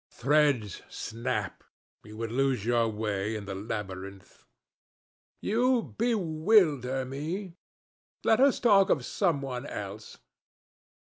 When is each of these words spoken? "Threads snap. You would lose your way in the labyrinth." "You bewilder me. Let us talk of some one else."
"Threads 0.09 0.81
snap. 0.89 1.63
You 2.03 2.17
would 2.17 2.31
lose 2.31 2.65
your 2.65 2.87
way 2.87 3.35
in 3.35 3.45
the 3.45 3.53
labyrinth." 3.53 4.47
"You 5.41 5.93
bewilder 5.95 7.05
me. 7.05 7.53
Let 8.23 8.39
us 8.39 8.59
talk 8.59 8.89
of 8.89 9.05
some 9.05 9.43
one 9.43 9.67
else." 9.67 10.17